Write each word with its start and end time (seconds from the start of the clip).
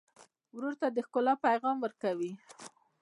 ورور 0.55 0.73
ته 0.81 0.87
د 0.91 0.97
ښکلا 1.05 1.33
پیغام 1.45 1.77
ورکوې. 1.81 2.31